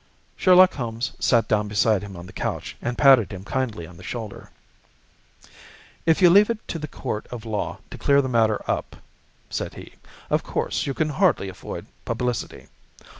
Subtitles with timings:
[0.35, 4.03] Sherlock Holmes sat down beside him on the couch and patted him kindly on the
[4.03, 4.49] shoulder.
[6.07, 8.95] "If you leave it to a court of law to clear the matter up,"
[9.51, 9.93] said he,
[10.31, 12.65] "of course you can hardly avoid publicity.